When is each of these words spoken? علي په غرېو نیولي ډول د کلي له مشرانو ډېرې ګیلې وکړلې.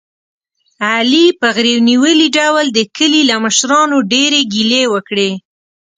علي 0.89 1.25
په 1.39 1.47
غرېو 1.55 1.85
نیولي 1.89 2.27
ډول 2.37 2.65
د 2.71 2.79
کلي 2.97 3.21
له 3.29 3.35
مشرانو 3.45 3.97
ډېرې 4.11 4.41
ګیلې 4.53 4.83
وکړلې. 4.93 5.31